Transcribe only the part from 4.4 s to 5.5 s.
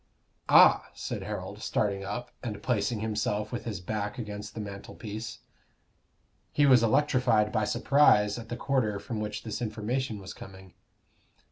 the mantelpiece.